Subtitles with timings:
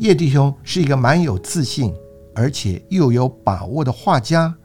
[0.00, 1.94] 叶弟兄是一个蛮有自信，
[2.34, 4.56] 而且又有把握的画家，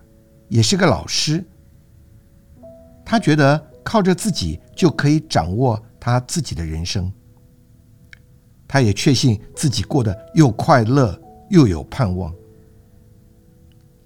[0.47, 1.43] 也是个老师。
[3.03, 7.11] 他觉得靠着自己就可以掌握他自己的人生。
[8.65, 12.33] 他也确信自己过得又快乐又有盼望。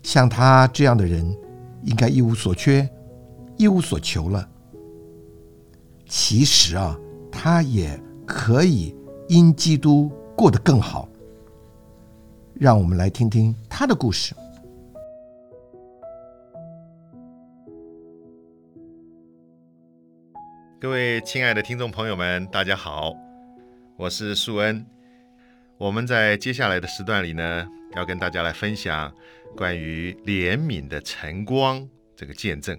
[0.02, 1.32] 像他这样的人，
[1.84, 2.90] 应该一无所缺，
[3.56, 4.50] 一无所求了。
[6.08, 7.00] 其实啊，
[7.32, 8.96] 他也可以
[9.28, 11.08] 因基督过得更好。
[12.60, 14.36] 让我们来听听他的故事。
[20.78, 23.16] 各位亲爱的听众朋友们，大家好，
[23.96, 24.86] 我是素恩。
[25.78, 29.10] 我们在接下来的时段里呢，要跟大家来分享
[29.56, 32.78] 关于怜悯的晨光这个见证。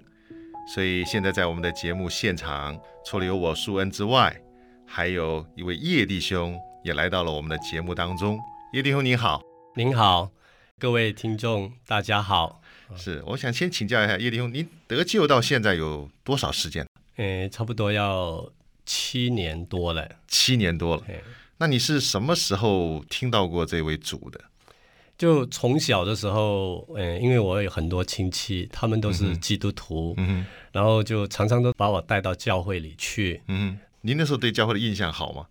[0.75, 4.31] 所以现在在我们的节目现场，除了有我素恩之外，
[4.85, 8.37] 还有一位叶弟兄也来到了我们的节目当中。
[8.73, 9.41] 叶弟兄你好。
[9.73, 10.31] 您好，
[10.77, 12.61] 各位听众，大家好。
[12.97, 16.85] 是，我想先请教一下叶立兄，您得救到现在有多少时间？
[17.15, 18.51] 诶，差不多要
[18.85, 20.05] 七年多了。
[20.27, 21.03] 七年多了。
[21.59, 24.41] 那你是什么时候听到过这位主的？
[25.17, 33.41] 就从小的时候，嗯，因为我有很多亲戚，他们都是基督徒，嗯然后就常常都把我带到教会里去。
[33.47, 35.47] 嗯，您那时候对教会的印象好吗？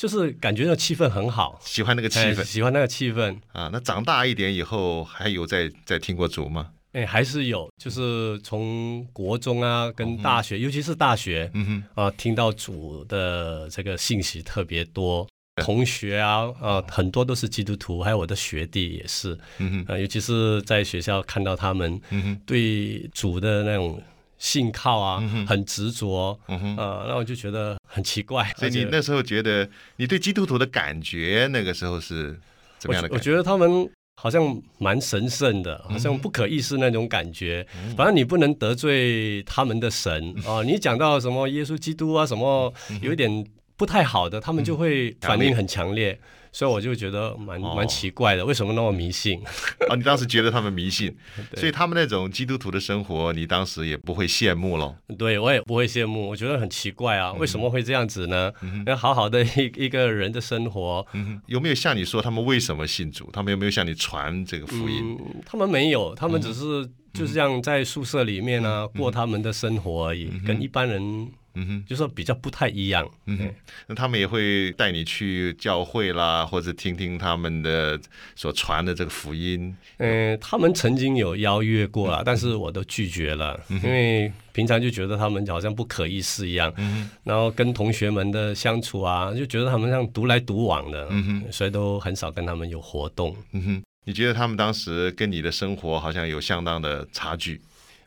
[0.00, 3.36] 就是感觉那气氛很好，喜欢那个气氛，喜欢那个气氛。
[3.52, 3.68] 啊。
[3.70, 6.70] 那长大一点以后，还有在在听过主吗？
[6.92, 12.02] 哎，还是有，就是从国中啊，跟大学，尤其是大学，嗯哼。
[12.02, 15.28] 啊，听到主的这个信息特别多，
[15.62, 19.94] 同学啊，啊，很多都是基督徒，还有我的学弟也是，嗯哼。
[19.94, 24.02] 啊，尤其是在学校看到他们，嗯哼，对主的那种。
[24.40, 28.50] 信靠啊，很执着，呃，那我就觉得很奇怪。
[28.56, 32.40] 所以你那时候觉得，你对基督徒的感觉，那个时候是
[32.78, 33.10] 怎么样的？
[33.12, 37.66] 我觉得他们好像蛮神圣的，好像不可一世那种感觉。
[37.94, 40.62] 反正你不能得罪他们的神啊。
[40.62, 43.46] 你讲到什么耶稣基督啊，什么有一点
[43.80, 46.20] 不太好的，他们就会反应很强烈。
[46.52, 49.40] 所以我就觉得蛮蛮奇怪的，为什么那么迷信？
[49.88, 51.16] 哦，你当时觉得他们迷信，
[51.54, 54.96] 所以他们那种基督徒的生活，你当时也不会羡慕喽？
[55.16, 58.52] 对，我也不会羡慕，我觉得很奇怪啊，为什么会这样子呢？
[58.84, 61.06] 那好好的一一个人的生活，
[61.46, 63.30] 有没有像你说他们为什么信主？
[63.32, 65.16] 他们有没有向你传这个福音？
[65.46, 71.30] 他们没有，他们只是就是像在宿舍里面呢过他们的生活而已，跟一般人。
[71.60, 73.08] 嗯哼，就说比较不太一样。
[73.26, 73.54] 嗯哼，
[73.86, 78.00] 那他们也会带你去教会啦，或者听听他们的
[78.34, 79.76] 所传的这个福音。
[79.98, 86.72] 嗯，他们曾经有邀约过了，但是我都拒绝了，因为平常就觉得他们好像不可一世一样。
[86.78, 91.06] 嗯然后跟同学们的相处啊，就觉得他们像独来独往的。
[91.10, 93.36] 嗯哼，所以都很少跟他们有活动。
[93.52, 97.60] 嗯哼，你觉得他们当时跟你的生活好像有相当的差距？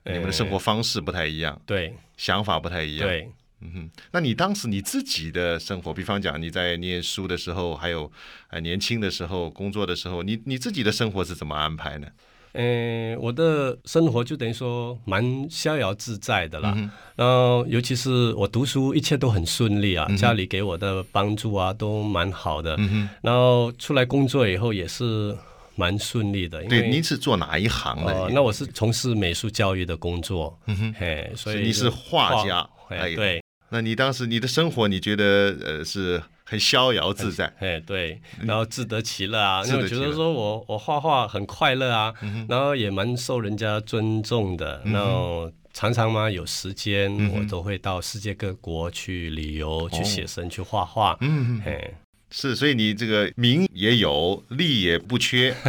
[0.06, 3.30] 你们的生活方式不太一样，对，想法不太一样，对，
[3.64, 3.90] 嗯哼。
[4.12, 8.12] 那你当时你自己的生活，比方讲你在念书的时候，还有
[8.50, 12.08] 呃年轻的时候工作的时候，你你自己的生活是怎么安排呢？
[12.54, 16.76] 嗯，我的生活就等于说蛮逍遥自在的啦。
[17.16, 22.78] 然后尤其是我读书，一切都很顺利啊，家里给我的帮助啊都蛮好的。
[23.22, 25.36] 然后出来工作以后也是。
[25.76, 28.30] 蛮顺利的，对，您是做哪一行的？
[28.30, 33.43] 那我是从事美术教育的工作，嗯哼，嘿，所以你是画家，哎，对。
[33.74, 42.14] 那你当时你的生活，你觉得呃是很逍遥自在，哎，对，然后自得其乐啊，因为觉得说我我画画很快乐啊，
[42.48, 51.96] 然后也蛮受人家尊重的，然后常常嘛有时间我都会到世界各国去旅游，去写生，去画画，嗯，嘿。
[52.36, 55.56] 是，所以你这个名也有，利也不缺，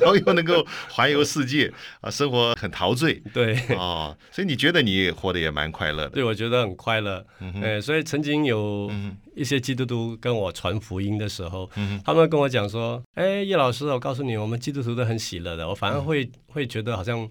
[0.00, 3.22] 后又能够环游世界啊，生活很陶醉。
[3.32, 6.10] 对啊，所以你觉得你活得也蛮快乐的。
[6.10, 7.24] 对，我觉得很快乐。
[7.62, 8.90] 哎，所以曾经有
[9.36, 11.70] 一些基督徒跟我传福音的时候，
[12.04, 17.28] 他们跟我讲说：“哎，叶老师，我告诉你，我们基督徒都很喜乐的。”我反而会会觉得好像。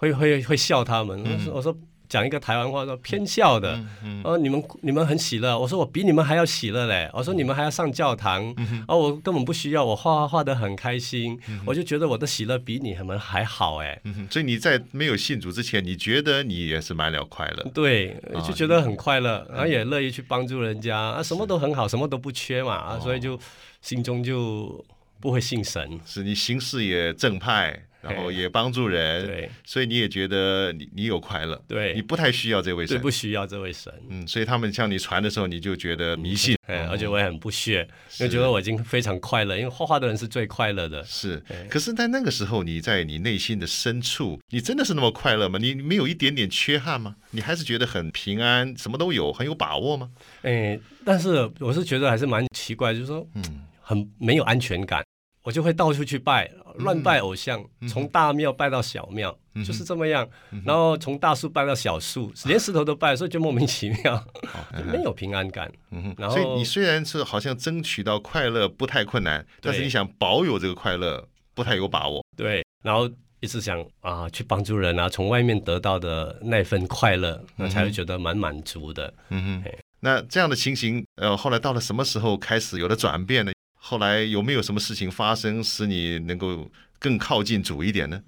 [0.00, 1.20] 会会会笑他们。
[1.24, 1.76] 我说我说。
[2.08, 3.78] 讲一个台湾话说偏笑的，
[4.24, 8.42] 哦，你们你们很喜乐，我说我比你们还要喜乐嘞，我说你们还要上教堂，
[8.86, 14.00] 哦，我根本不需要，我画画画的很开心，我就觉得我的喜乐比你们还好哎，
[14.30, 18.16] 所以你在没有信主之前，你觉得你也是蛮了快乐，对，
[18.46, 23.38] 就觉得很快乐，然后也乐意去帮助人家啊，什么都很好，什么都不缺嘛啊，所以就
[23.82, 24.84] 心中就
[25.20, 27.84] 不会信神，是你行事也正派。
[28.00, 37.80] 然后也帮助人，对，所以你也觉得你你有快乐，对，你不太需要这位神，不需要这位神，嗯，所以他们向你传的时候，你就觉得迷信，哎，而且我也很不屑，
[38.20, 40.28] 因为觉得我已经非常快乐，因为画画的人是。
[40.28, 41.42] 最快乐的，是。
[41.70, 45.58] 可是，在那个时候，你在你内心的深处，你真的是那么快乐吗？
[45.58, 47.16] 你没有一点点缺憾吗？
[47.30, 50.10] 你还是觉得很平安，什么都有，很有把握吗？
[50.42, 53.42] 哎，但是我是觉得还是蛮奇怪，就是说，嗯，
[53.80, 55.02] 很没有安全感。
[55.48, 56.46] 我就会到处去拜，
[56.80, 59.34] 乱拜偶像，从大庙拜到小庙，
[59.64, 60.28] 就是这么样。
[60.62, 64.22] 然后从大树拜到小树，连石头都拜，所以就莫名其妙，
[64.92, 65.72] 没有平安感。
[66.18, 72.22] 然后，所以你虽然是好像争取到快乐不太困难，但是你想保有这个快乐不太有把握。
[72.36, 73.10] 对，然后
[73.40, 79.14] 一直想啊，去帮助人啊，从外面得到的那份快乐，那才会觉得蛮满足的。
[79.30, 83.52] 嗯哼，那这样的情形，呃，后来到了什么时候开始有了转变呢？
[83.88, 88.20] 后来有没有什么事情发生，使你能够更靠近主一点呢？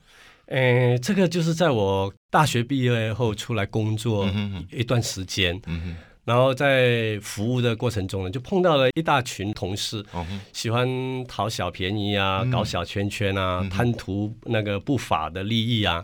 [0.47, 4.27] 诶，这个就是在我大学毕业后出来工作
[4.73, 5.61] 一段时间，
[6.25, 10.03] 然后在服务的过程中呢，就碰到了一大群同事，
[10.55, 10.89] 喜欢
[11.27, 16.03] 讨小便宜啊，搞小圈圈啊，贪图那个不法的利益啊。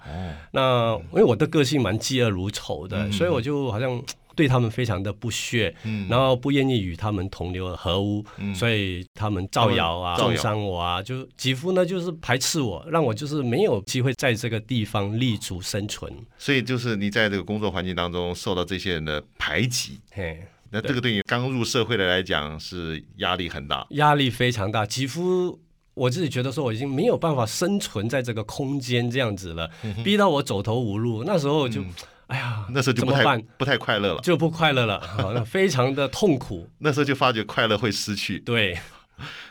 [0.53, 4.03] 那因为我的个性蛮嫉恶如仇的，所以我就好像。
[4.37, 6.07] 对他们非常的不屑，嗯。
[6.09, 8.55] 然后不愿意与他们同流合污，嗯。
[8.55, 16.13] 所以他们造谣啊，重伤我啊，就几乎呢就是排斥我，让我就是没有机会在这个地方立足生存。
[16.37, 21.13] 所以就是你在这个工作环境当中受到这些人的排挤，嘿，那这个对。
[21.13, 25.59] 你刚入社会的来讲是压力很大，压力非常大，几乎
[25.95, 29.71] 我自己觉得说我已经没有办法生存在这个空间这样子了，
[30.05, 31.83] 逼到我走投无路，那时候就。
[32.29, 35.01] 哎呀，那时候就不太不太快乐了，就不快乐了，
[35.35, 36.69] 那非常的痛苦。
[36.79, 38.39] 那时候就发觉快乐会失去。
[38.41, 38.77] 对，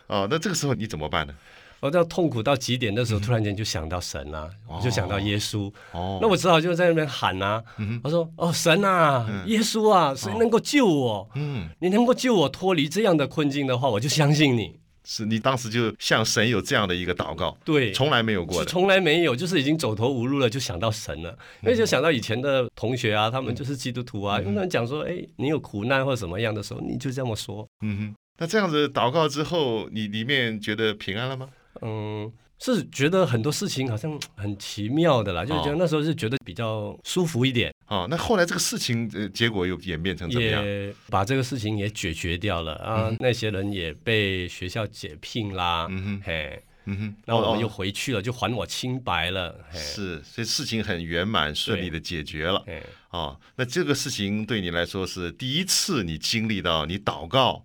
[0.08, 1.34] 哦，那这个时候你怎么办呢？
[1.82, 4.50] 我到痛苦到极点的时候，突然间就想到神啊，
[4.82, 5.72] 就想到耶稣。
[5.92, 7.62] 哦，那我只好就在那边喊啊，
[8.04, 11.30] 我说：“哦，神啊，耶稣啊，谁能够救我？
[11.36, 31.50] 嗯，你能够救我脱离这样的困境的话，我就相信你。”是你当时就向神有这样的一个祷告，对，从来没有过的，从来没有，就是已经走投无路了，就想到神了，因为就想到以前的同学啊，他们就是基督徒啊，因为他们讲说，哎，你有苦难或者什么样的时候，你就这么说，嗯哼，那这样子祷告之后，你里面觉得平安了吗？
[31.82, 32.32] 嗯。
[32.74, 37.72] 是觉得很多事情好像很奇妙的啦，就觉得那时候是觉得比较舒服一点。
[37.88, 40.64] 哦，那后来这个事情呃结果又演变成怎么样？
[41.10, 45.88] 把这个事情也解决掉了啊，那些人也被学校解聘啦。
[45.90, 46.62] 嗯哼，嘿。
[46.86, 49.56] 嗯哼，然后我们又回去了，就还我清白了。
[49.72, 52.64] 是，所以事情很圆满顺利的解决了。
[53.10, 57.64] 哦，那这个事情对你来说是第一次你经历到你祷告，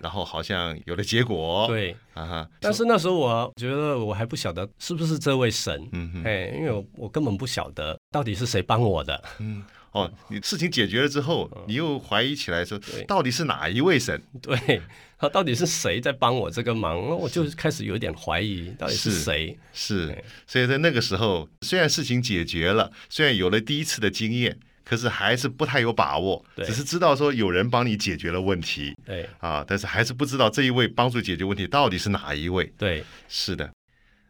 [0.00, 1.66] 然后好像有了结果。
[1.66, 2.48] 对，啊哈。
[2.60, 9.24] 但是那时候我觉得我还不晓得是不是这位神，嗯哼，哎，因为我我根本不晓得到底是谁帮我的。
[9.38, 9.64] 嗯。
[9.92, 14.20] 哦，你事情解决了之后，你又怀疑起来说，到底是哪一位神？
[14.40, 14.80] 对，
[15.18, 16.98] 他到底是谁在帮我这个忙？
[16.98, 19.58] 我就开始有点怀疑，到底是谁？
[19.72, 28.96] 是，所以在那个时候，虽然事情解决了，虽然有了第一次的经验，可是还是不太有把握，只是知道说有人帮你解决了问题。
[29.04, 32.72] 对，啊，但是还是不知道这一位帮助解决问题到底是哪一位。
[32.78, 33.70] 对，是的。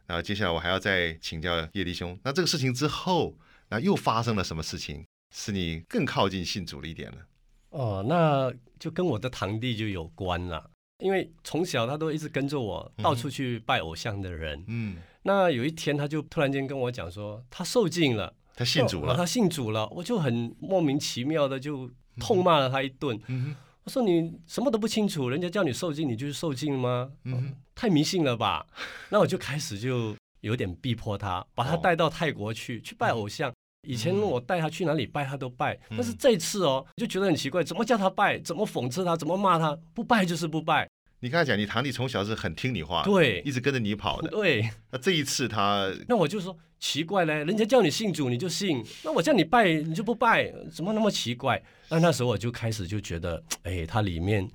[0.08, 3.34] 然后接下来我还要再请教叶弟兄，那这个事情之后，
[3.70, 5.04] 那又发生了什么事情？
[5.32, 7.18] 是你更靠近信主了一点了，
[7.70, 23.18] 哦，那就跟我的堂弟就有关了，因为从小他都一直跟着我到处去拜偶像的人，嗯，那有一天他就突然间跟我讲说他受尽了，他信主了，他信主了，我就很莫名其妙的就痛骂了他一顿，
[23.84, 27.10] 我说你什么都不清楚，人家叫你受尽你就是受尽吗？
[27.24, 28.66] 嗯，太迷信了吧？
[29.08, 33.50] 那我就开始就有点逼迫他，把他带到泰国去去拜偶像。
[33.86, 35.78] 以前我带他去哪里拜，他都拜。
[35.90, 38.38] 但是这次哦，就觉得很奇怪，怎么叫他拜？
[38.38, 39.16] 怎么讽刺他？
[39.16, 39.76] 怎么骂他？
[39.92, 40.88] 不拜就是不拜。
[41.20, 44.28] 你刚才讲，你堂弟从小是很听你话，对，一直跟着你跑的。
[44.28, 44.68] 对。
[44.90, 51.62] 那这一次他，那我就说奇怪嘞，人家叫你信主你就信，那我叫你拜你就不拜，怎么那么奇怪？
[51.88, 54.48] 那那时候我就开始就觉得， 哎，他里面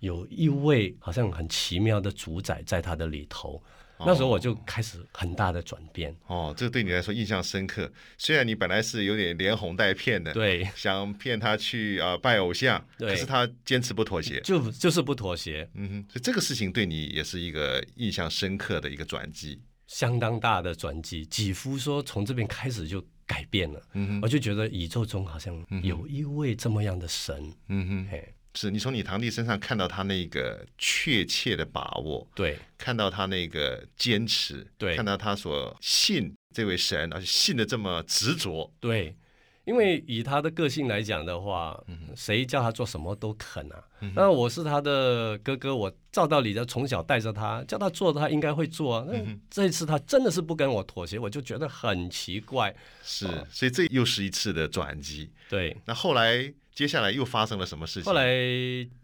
[0.00, 3.62] 有一位好像很奇妙的主宰在他的里头。
[3.98, 6.14] 那时候我就开始很大的转变。
[6.26, 7.90] 哦，这个对你来说印象深刻。
[8.18, 15.68] 虽然你本来是有点连哄带骗的，对，想骗他去啊拜偶像，可是他坚持不妥协，就就是不妥协。
[15.74, 21.24] 嗯哼，所以这个事情对你也是一个印象深刻的一个转机，相当大的转机。
[21.26, 23.80] 几乎说从这边开始就改变了。
[23.92, 27.52] 嗯哼，我就觉得宇宙中好像有一位这么样的神。
[27.68, 28.33] 嗯哼，嘿。
[28.54, 39.16] 是你从你堂弟身上看到他那个确切的把握，对，看到他那个坚持，对，看到他所信这位神，而且信的这么执着，对，
[39.64, 41.76] 因为以他的个性来讲的话，
[42.14, 43.82] 谁叫他做什么都肯啊。
[44.14, 48.98] 那我是他的哥哥，我照道理的从小带着他，叫他做，他应该会做。
[48.98, 49.18] 啊那
[49.50, 52.72] 这一次他真的是不跟我妥协，我就觉得很奇怪。
[53.02, 55.32] 是，所以这又是一次的转机。
[55.48, 56.54] 对，那后来。
[56.74, 58.04] 接下来又发生了什么事情？
[58.04, 58.26] 后来，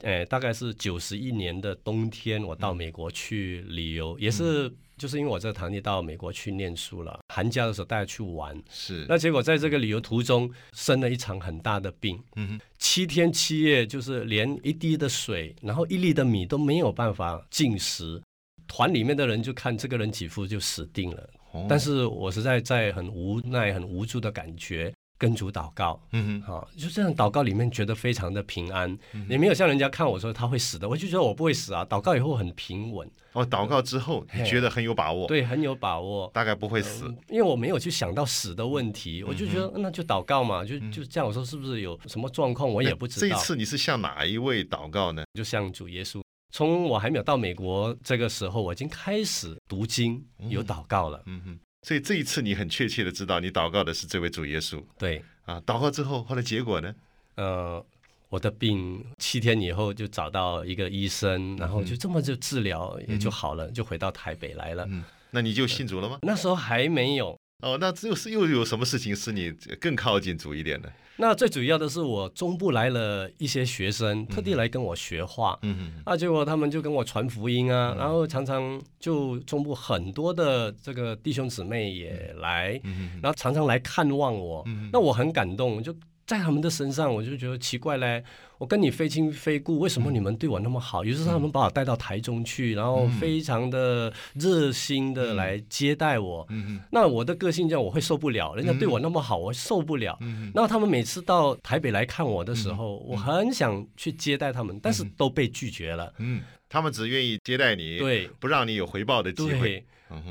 [0.01, 8.61] 诶，大概是九十一年的冬天，我到美国去旅游，也是就是因为我这个堂弟到美国去念书了，寒假的时候带他去玩。
[8.69, 18.21] 是，那结果在这个旅游途中生了一场很大的病，嗯哼，七天七夜就是连一滴的水，然后一粒的米都没有办法进食，
[18.67, 21.31] 团里面的人就看这个人几乎就死定了。
[21.69, 24.93] 但是我实在在很无奈、很无助的感觉。
[25.21, 28.99] 跟主祷告，嗯哼，好，就这样祷告里面觉得非常的平安，
[29.29, 31.85] 也没有像人家看我说他会死的，我就觉得我不会死啊。
[31.85, 41.27] 祷告以后很平稳，哦，祷告之后你觉得很有把握，对，很有把握，大概不会死，因为我没有去想到死的问题，我就觉得那就祷告嘛，就就这样。
[41.27, 43.29] 我说是不是有什么状况，我也不知道。
[43.29, 45.23] 这一次你是向哪一位祷告呢？
[45.35, 46.23] 就向主耶稣。
[46.51, 51.23] 从我还没有到美国这个时候，我已经开始读经，有祷告了。
[51.27, 51.61] 嗯哼。
[51.83, 54.83] 所以这一次你很确切的知道，你祷告的是这位主耶稣。
[54.99, 56.95] 对啊，祷告之后，后来结果呢？
[57.37, 57.85] 呃，
[58.29, 64.87] 我的病七天以后就找到一个医生，然后就这么就治疗也就好了，就回到台北来了。
[64.89, 66.19] 嗯，那你就信主了吗？
[66.23, 67.39] 那时候还没有。
[67.61, 69.51] 哦，那又是又有什么事情使你
[69.81, 70.89] 更靠近主一点呢？
[71.17, 75.59] 那最主要的是，我中部来了一些学生，特地来跟我学画。
[75.63, 76.03] 嗯嗯。
[76.05, 82.81] 啊，结果他们就跟我传福音啊，然后常常就中部很多的这个弟兄姊妹也来，
[83.23, 84.65] 然后常常来看望我。
[84.93, 85.95] 那我很感动，就。
[86.27, 88.23] 在他们的身上，我就觉得奇怪嘞。
[88.61, 91.03] 我跟你非亲非故，为什么你们对我那么好？
[91.03, 96.47] 于是他们把我带到台中去，然后非常的热心的来接待我。
[96.93, 98.55] 那我的个性这样，我会受不了。
[98.55, 100.19] 人家对我那么好，我受不了。
[100.55, 106.13] 然后他们每次到台北来看我的时候，我很想去接待他们，但是都被拒绝了。
[106.19, 109.83] 嗯，他们只愿意接待你，对，不让你有回报的机会。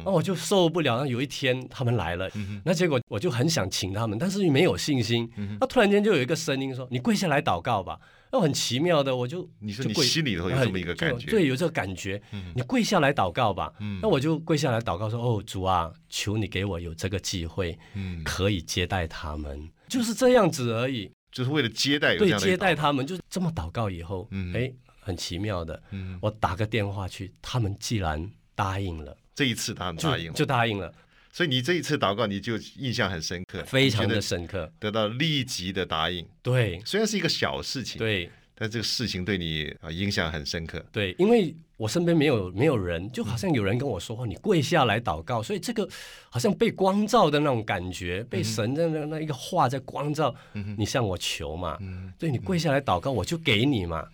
[0.06, 1.00] 那我就受不了。
[1.00, 2.30] 那有一天他们来了，
[2.64, 5.28] 那结果我就很想请他们，但是没有信心。
[5.60, 7.98] 那突然间就有一个声音说：“你跪下来祷告吧。”
[8.32, 12.22] 那很奇妙的，我就你说你心里头有这么一个感觉，对，有这个感觉。
[12.56, 13.74] 你跪下来祷告吧。
[14.02, 17.78] 那我就跪下来祷告说：“哦，主啊，求你给我有这个机会，
[18.24, 25.82] 可以接待他们，就是这样子而已。”就是为了接待，对，接待他们，就是这么祷告以后，哎，很奇妙的。
[26.22, 29.16] 我打个电话去，他们既然答应了。
[29.36, 30.94] 这一次他们答应了，就答应了，
[31.32, 36.28] 所以你这一次祷告你就印象很深刻，非常的深刻，得到立即的答应。
[36.42, 38.30] 对，虽然是一个小事情，对。
[38.60, 40.86] 但这个事情对你啊影响很深刻。
[40.92, 45.88] 对，因为我身边没有没有人，就好像有人跟我说话，你跪下来祷告，所以这个
[46.30, 50.36] 好像被光照的那种感觉，被神的那那一个话在光照，
[50.78, 51.80] 你向我求嘛，
[52.18, 54.06] 对你跪下来祷告，我就给你嘛，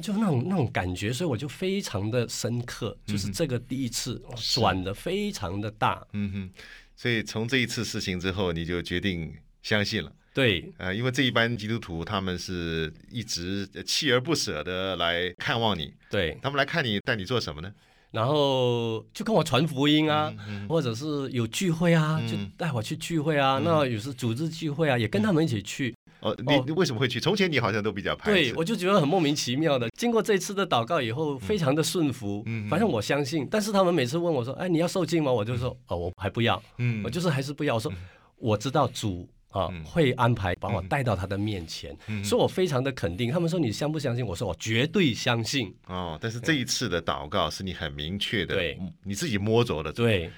[0.00, 4.18] 就那种那种感觉，所以我就非常的深刻，就是这个第一次
[4.54, 6.02] 转的非常的大。
[6.14, 6.50] 嗯哼，
[6.96, 10.10] 所以从这一次事情之后，你就决定相信了。
[10.34, 17.72] 对，呃，因为这一班基督徒他们是一直锲而不舍的来看望你，对他们来看你，带你做什么呢？
[18.12, 20.32] 然后就跟我传福音啊，
[20.68, 23.60] 或者是有聚会啊，就带我去聚会啊。
[23.64, 25.94] 那有时组织聚会啊，也跟他们一起去。
[26.20, 27.18] 哦，你为什么会去？
[27.18, 28.52] 从前你好像都比较排斥。
[28.52, 29.88] 对，我就觉得很莫名其妙的。
[29.96, 32.42] 经过这次的祷告以后，非常的顺服。
[32.46, 33.48] 嗯，反正我相信。
[33.50, 37.74] 但是他们每次问我说：“哎，你要受浸吗？”我就说：“哦，我还不要。”嗯，我就是还是不要。
[37.74, 37.92] 我说
[38.36, 39.28] 我知道主。
[39.52, 43.30] 啊，会安排把我带到他的面前，所以我非常的肯定。
[43.30, 44.26] 他们说你相不相信？
[44.26, 45.72] 我说我绝对相信。
[45.86, 49.92] 哦，但是这一次的祷告是你很明确的，对，你自己摸着的。
[49.92, 50.30] 对，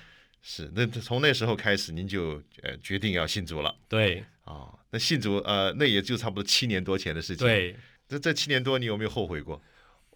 [0.43, 0.71] 是。
[0.75, 3.75] 那从那时候开始，您就呃决定要信主了。
[3.89, 7.47] 对，啊，那信主呃，那也就差不多七年多前的事情。
[7.47, 7.77] 对，
[8.09, 9.61] 这这七年多，你有没有后悔过？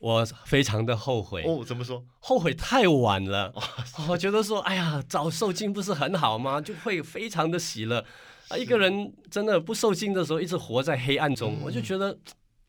[0.01, 1.43] 我非常的后悔。
[1.45, 2.05] 哦，怎么说？
[2.21, 3.53] 后悔太晚了。
[4.09, 6.61] 我觉得说，哎呀，早受尽不是很好吗？
[6.61, 8.05] 就会非常的喜乐。
[8.49, 12.17] 啊，一个人真的不受惊的时候，一直活在黑暗中，我就觉得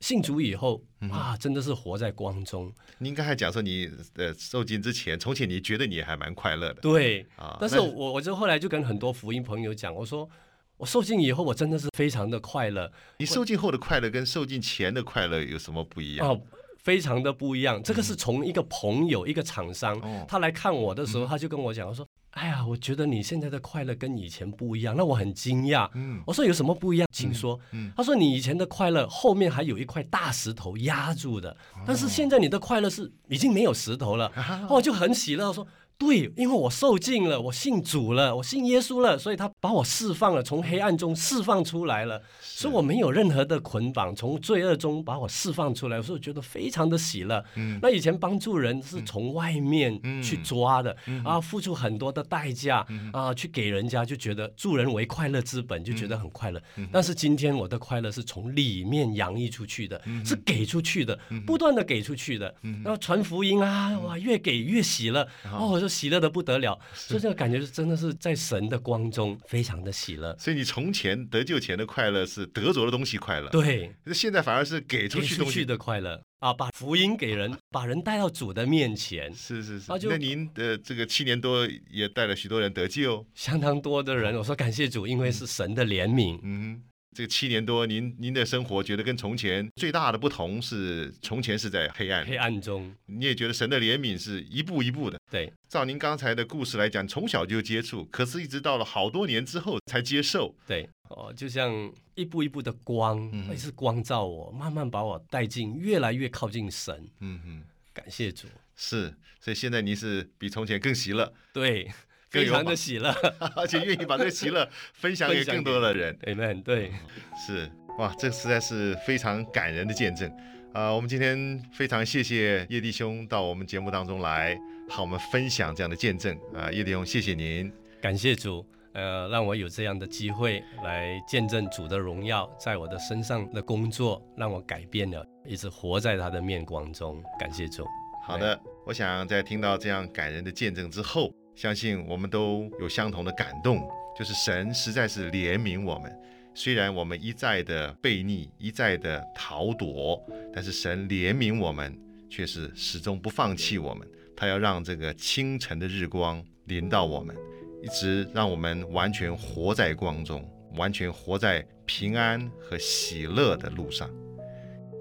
[0.02, 0.82] 信主以后
[1.12, 2.72] 啊，真的是活在光中。
[2.98, 7.58] 您刚才讲说你呃受尽之前，从前你觉得你还蛮快乐的，对啊。
[7.60, 10.30] 但是我我就后来就跟很多福音朋友讲，我说
[10.78, 12.92] 我受尽以后，我真的是非常的快乐。
[13.18, 16.28] 你受尽后的快乐跟受尽前的快乐有什么不一样？
[16.28, 16.42] 哦，
[16.78, 17.82] 非常的不一样。
[17.82, 22.06] 这个是从一个朋友、一个厂商，他来看我的时候，他就跟我讲，我说。
[22.32, 25.90] 哎呀，我觉得你现在的快乐跟以前不一样，那我很惊讶。
[25.94, 27.60] 嗯，我说有什么不一样，请说。
[27.72, 31.56] 嗯，他说你以前的快乐后面还有一块大石头压住的，
[31.86, 34.32] 但是现在你的快乐是已经没有石头了。
[34.70, 35.68] 哦，就很喜乐说。
[36.00, 47.44] 对，因为我受尽了，我信主了，我信耶稣了，所以他把我释放了，从黑暗中释放出来了，所以我没有任何的捆绑，从罪恶中把我释放出来，所以我觉得非常的喜乐。
[47.56, 56.62] 嗯，那以前帮助人是从外面去抓的，啊，付出很多的代价，啊，去给人家就觉得助人为快乐之本，就觉得很快乐。
[56.94, 65.28] 但是今天我的快乐是从里面洋溢出去的，是给出去的，不断的给出去的，然后传福音啊，哇，越给越喜乐。
[65.52, 65.89] 哦，我说。
[65.90, 70.36] 喜乐的不得了，所以这个感觉是真的是在神的光中，非常的喜乐。
[70.38, 73.94] 所以你从前得救前的快乐是得着的东西快乐，对。
[74.14, 79.34] 现在反而是给出去东西的快乐啊，把福音给人， 把人带到主的面前。
[79.34, 79.92] 是是是。
[80.04, 84.36] 那您的这个七年多也带了许多人得救，相当多的人。
[84.36, 86.40] 我说感谢主，因为是神的怜悯。
[86.44, 86.84] 嗯。
[87.20, 95.20] 这个七年多，您您的生活觉得跟从前最大的不同是，从前是在黑暗黑暗中，你也觉得神的怜悯是一步一步的。
[95.30, 100.56] 对，照您刚才的故事来讲，从小就接触，可是一直到了好多年之后才接受。
[100.66, 107.06] 对，哦，就像一步一步的光，也是光照我，慢慢把我带进，越来越靠近神。
[107.20, 108.48] 嗯哼，感谢主。
[108.78, 111.34] 是，所以现在您是比从前更喜乐。
[111.52, 111.92] 对。
[112.30, 113.12] 非常的喜乐，
[113.56, 116.16] 而且愿意把这个喜乐分享给更多的人。
[116.28, 116.62] Amen。
[116.64, 116.92] 对，
[117.36, 120.32] 是哇，这实在是非常感人的见证
[120.74, 120.94] 啊！
[120.94, 124.58] 我们今天非常谢谢叶弟兄到我们节目当中来，
[124.90, 126.72] 和我们分享这样的见证啊！
[126.72, 137.22] 叶弟兄，谢谢您，感谢主，呃，让我有这样的机会来见证主的荣耀在我的身上的工作，让我改变了，一直活在他的面光中。
[137.40, 137.86] 感谢主。
[138.24, 141.34] 好的，我想在听到这样感人的见证之后。
[141.56, 146.14] 相信我们都有相同的感动，就是神实在是怜悯我们。
[146.56, 150.22] 虽然我们一再的悖逆，一再的逃躲，
[150.54, 151.98] 但是神怜悯我们，
[152.30, 154.08] 却是始终不放弃我们。
[154.36, 157.36] 他要让这个清晨的日光临到我们，
[157.82, 164.10] 一直让我们完全活在光中，完全活在平安和喜乐的路上。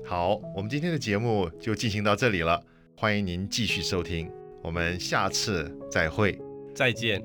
[0.04, 2.62] 好，我们今天的节目就进行到这里了，
[2.96, 4.30] 欢迎您继续收听，
[4.62, 6.40] 我们下次再会。
[6.74, 7.22] 再见。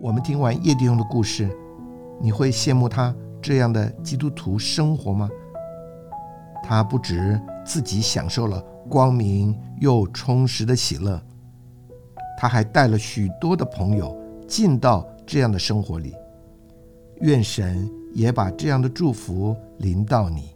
[0.00, 1.48] 我们听完叶弟兄的故事，
[2.20, 5.28] 你会羡慕他这样的基督徒生活吗？
[6.62, 11.20] 他不止自己享受了光明又充实的喜乐。
[12.38, 14.16] 他还带了许多的朋友
[14.48, 16.14] 进到这样的生活里，
[17.20, 20.51] 愿神也把这样的祝福临到你。